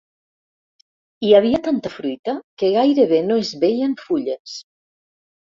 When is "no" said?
3.29-3.39